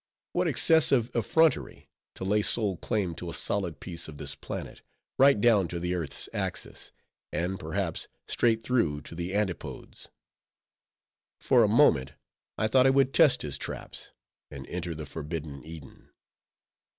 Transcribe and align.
What 0.33 0.47
excessive 0.47 1.11
effrontery, 1.15 1.87
to 2.15 2.23
lay 2.23 2.41
sole 2.41 2.75
claim 2.77 3.13
to 3.13 3.29
a 3.29 3.35
solid 3.35 3.79
piece 3.79 4.07
of 4.07 4.17
this 4.17 4.33
planet, 4.33 4.81
right 5.19 5.39
down 5.39 5.67
to 5.67 5.79
the 5.79 5.93
earth's 5.93 6.27
axis, 6.33 6.91
and, 7.31 7.59
perhaps, 7.59 8.07
straight 8.27 8.63
through 8.63 9.01
to 9.01 9.13
the 9.13 9.35
antipodes! 9.35 10.09
For 11.39 11.61
a 11.63 11.67
moment 11.67 12.13
I 12.57 12.67
thought 12.67 12.87
I 12.87 12.89
would 12.89 13.13
test 13.13 13.43
his 13.43 13.59
traps, 13.59 14.09
and 14.49 14.65
enter 14.65 14.95
the 14.95 15.05
forbidden 15.05 15.63
Eden. 15.63 16.09